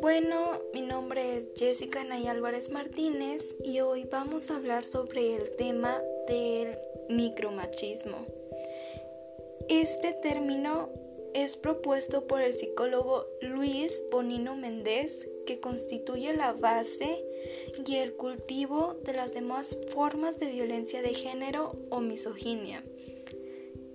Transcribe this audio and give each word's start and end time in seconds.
Bueno, 0.00 0.60
mi 0.72 0.82
nombre 0.82 1.36
es 1.36 1.44
Jessica 1.56 2.02
Nay 2.04 2.26
Álvarez 2.28 2.70
Martínez 2.70 3.56
y 3.62 3.80
hoy 3.80 4.04
vamos 4.04 4.50
a 4.50 4.56
hablar 4.56 4.84
sobre 4.84 5.36
el 5.36 5.50
tema 5.56 5.98
del 6.26 6.78
micromachismo. 7.08 8.26
Este 9.68 10.12
término 10.12 10.88
es 11.34 11.56
propuesto 11.56 12.26
por 12.26 12.40
el 12.40 12.54
psicólogo 12.54 13.26
Luis 13.42 14.02
Bonino 14.10 14.56
Méndez, 14.56 15.28
que 15.46 15.60
constituye 15.60 16.32
la 16.32 16.52
base 16.52 17.24
y 17.86 17.96
el 17.96 18.14
cultivo 18.14 18.96
de 19.04 19.12
las 19.12 19.34
demás 19.34 19.76
formas 19.92 20.38
de 20.38 20.46
violencia 20.46 21.02
de 21.02 21.14
género 21.14 21.76
o 21.90 22.00
misoginia. 22.00 22.82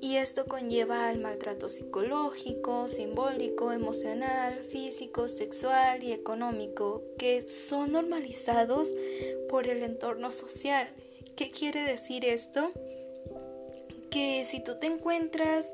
Y 0.05 0.17
esto 0.17 0.45
conlleva 0.45 1.09
al 1.09 1.17
maltrato 1.17 1.67
psicológico, 1.67 2.87
simbólico, 2.89 3.71
emocional, 3.71 4.59
físico, 4.59 5.27
sexual 5.27 6.03
y 6.03 6.11
económico, 6.11 7.01
que 7.17 7.47
son 7.47 7.93
normalizados 7.93 8.93
por 9.49 9.67
el 9.67 9.81
entorno 9.81 10.31
social. 10.31 10.89
¿Qué 11.35 11.49
quiere 11.49 11.81
decir 11.81 12.23
esto? 12.23 12.71
Que 14.11 14.45
si 14.45 14.63
tú 14.63 14.77
te 14.77 14.85
encuentras 14.85 15.73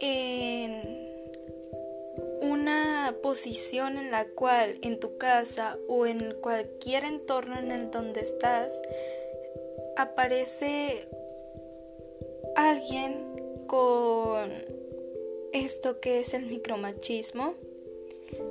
en 0.00 1.08
una 2.40 3.14
posición 3.22 3.96
en 3.96 4.10
la 4.10 4.24
cual 4.24 4.80
en 4.82 4.98
tu 4.98 5.18
casa 5.18 5.78
o 5.86 6.06
en 6.06 6.34
cualquier 6.40 7.04
entorno 7.04 7.60
en 7.60 7.70
el 7.70 7.92
donde 7.92 8.22
estás 8.22 8.72
aparece 9.96 11.06
alguien 12.56 13.31
con 13.72 14.50
esto 15.54 15.98
que 15.98 16.20
es 16.20 16.34
el 16.34 16.44
micromachismo, 16.44 17.54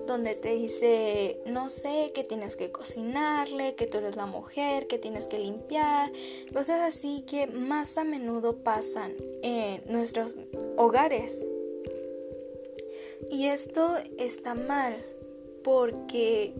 donde 0.08 0.34
te 0.34 0.56
dice, 0.56 1.38
no 1.46 1.70
sé, 1.70 2.12
que 2.16 2.23
tienes 2.23 2.56
que 2.56 2.72
cocinarle, 2.72 3.76
que 3.76 3.86
tú 3.86 4.00
eres 4.00 4.16
la 4.16 4.26
mujer, 4.26 4.88
que 4.88 4.98
tienes 4.98 5.28
que 5.28 5.38
limpiar, 5.38 6.12
cosas 6.52 6.81
así 6.81 7.23
que 7.28 7.46
más 7.46 8.00
a 8.00 8.04
menudo 8.04 8.64
pasan 8.64 9.14
en 9.44 9.84
nuestros 9.86 10.36
hogares. 10.76 11.46
Y 13.30 13.46
esto 13.46 13.98
está 14.18 14.56
mal 14.56 15.06
porque 15.64 16.56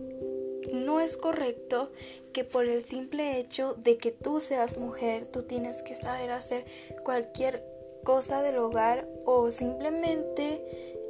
no 0.72 1.00
es 1.00 1.16
correcto 1.16 1.90
que 2.32 2.44
por 2.44 2.66
el 2.66 2.84
simple 2.84 3.40
hecho 3.40 3.74
de 3.74 3.96
que 3.96 4.12
tú 4.12 4.40
seas 4.40 4.78
mujer, 4.78 5.26
tú 5.26 5.42
tienes 5.42 5.82
que 5.82 5.96
saber 5.96 6.30
hacer 6.30 6.64
cualquier 7.02 7.71
cosa 8.04 8.42
del 8.42 8.58
hogar 8.58 9.06
o 9.24 9.50
simplemente 9.50 10.64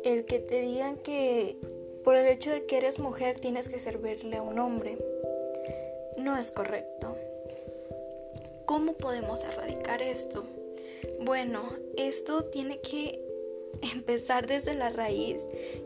el 0.04 0.24
que 0.24 0.38
te 0.38 0.60
digan 0.60 0.96
que 0.96 1.56
por 2.04 2.16
el 2.16 2.26
hecho 2.26 2.50
de 2.50 2.66
que 2.66 2.78
eres 2.78 2.98
mujer 2.98 3.38
tienes 3.38 3.68
que 3.68 3.78
servirle 3.78 4.36
a 4.36 4.42
un 4.42 4.58
hombre. 4.58 4.98
No 6.18 6.36
es 6.36 6.50
correcto. 6.50 7.16
¿Cómo 8.66 8.94
podemos 8.94 9.44
erradicar 9.44 10.02
esto? 10.02 10.44
Bueno, 11.20 11.62
esto 11.96 12.44
tiene 12.44 12.80
que 12.80 13.20
empezar 13.94 14.46
desde 14.46 14.74
la 14.74 14.90
raíz, 14.90 15.36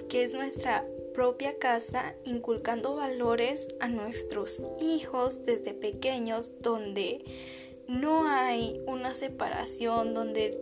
que 0.08 0.24
es 0.24 0.32
nuestra 0.32 0.86
propia 1.14 1.58
casa, 1.58 2.14
inculcando 2.24 2.94
valores 2.96 3.68
a 3.80 3.88
nuestros 3.88 4.62
hijos 4.80 5.44
desde 5.44 5.72
pequeños, 5.72 6.52
donde 6.60 7.24
no 7.88 8.28
hay 8.28 8.82
una 8.86 9.14
separación, 9.14 10.12
donde 10.12 10.58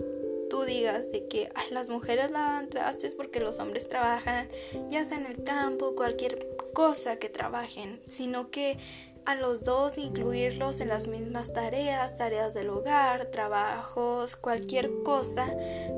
tú 0.55 0.63
digas 0.63 1.11
de 1.11 1.27
que 1.27 1.51
las 1.73 1.89
mujeres 1.89 2.31
lavan 2.31 2.69
trastes 2.69 3.17
porque 3.17 3.41
los 3.41 3.59
hombres 3.59 3.89
trabajan, 3.89 4.49
ya 4.89 5.05
sea 5.05 5.19
en 5.19 5.27
el 5.27 5.43
campo, 5.43 5.97
cualquier 5.97 6.47
cosa 6.73 7.17
que 7.17 7.29
trabajen, 7.29 8.01
sino 8.09 8.53
que 8.53 8.79
a 9.27 9.35
los 9.35 9.64
dos 9.64 9.98
incluirlos 9.98 10.81
en 10.81 10.91
las 10.91 11.09
mismas 11.09 11.53
tareas, 11.53 12.17
tareas 12.17 12.55
del 12.55 12.69
hogar, 12.69 13.33
trabajos, 13.33 14.37
cualquier 14.37 14.93
cosa 15.03 15.53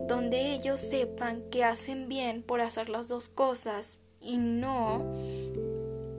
donde 0.08 0.54
ellos 0.54 0.80
sepan 0.80 1.42
que 1.50 1.62
hacen 1.62 2.08
bien 2.08 2.42
por 2.42 2.62
hacer 2.62 2.88
las 2.88 3.08
dos 3.08 3.28
cosas 3.28 3.98
y 4.22 4.38
no 4.38 5.04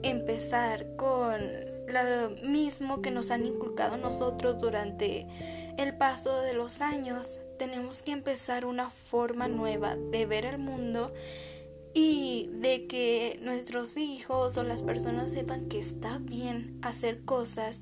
empezar 0.04 0.94
con 0.94 1.40
lo 1.92 2.30
mismo 2.30 3.02
que 3.02 3.10
nos 3.10 3.30
han 3.30 3.46
inculcado 3.46 3.96
nosotros 3.96 4.58
durante 4.58 5.26
el 5.76 5.96
paso 5.96 6.40
de 6.40 6.54
los 6.54 6.80
años. 6.80 7.40
Tenemos 7.58 8.02
que 8.02 8.12
empezar 8.12 8.64
una 8.64 8.90
forma 8.90 9.48
nueva 9.48 9.96
de 9.96 10.26
ver 10.26 10.44
el 10.44 10.58
mundo 10.58 11.12
y 11.94 12.50
de 12.52 12.86
que 12.86 13.38
nuestros 13.42 13.96
hijos 13.96 14.56
o 14.56 14.62
las 14.62 14.82
personas 14.82 15.30
sepan 15.30 15.68
que 15.68 15.80
está 15.80 16.18
bien 16.18 16.78
hacer 16.82 17.24
cosas 17.24 17.80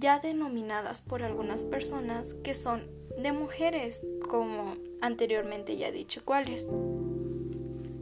ya 0.00 0.18
denominadas 0.18 1.02
por 1.02 1.22
algunas 1.22 1.64
personas 1.64 2.34
que 2.42 2.54
son 2.54 2.88
de 3.18 3.32
mujeres, 3.32 4.02
como 4.28 4.76
anteriormente 5.00 5.76
ya 5.76 5.88
he 5.88 5.92
dicho 5.92 6.22
cuáles. 6.24 6.66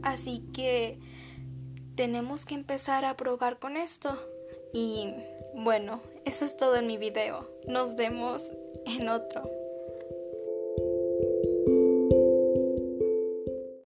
Así 0.01 0.43
que 0.53 0.97
tenemos 1.95 2.45
que 2.45 2.55
empezar 2.55 3.05
a 3.05 3.15
probar 3.15 3.59
con 3.59 3.77
esto. 3.77 4.17
Y 4.73 5.13
bueno, 5.53 6.01
eso 6.25 6.45
es 6.45 6.57
todo 6.57 6.75
en 6.75 6.87
mi 6.87 6.97
video. 6.97 7.47
Nos 7.67 7.95
vemos 7.95 8.51
en 8.85 9.07
otro. 9.07 9.62